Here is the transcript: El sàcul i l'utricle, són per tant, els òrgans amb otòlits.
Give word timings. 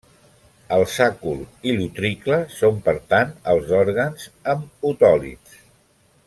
El 0.77 0.85
sàcul 0.93 1.43
i 1.71 1.75
l'utricle, 1.75 2.39
són 2.55 2.81
per 2.89 2.95
tant, 3.15 3.37
els 3.55 3.71
òrgans 3.83 4.27
amb 4.55 4.91
otòlits. 4.95 5.63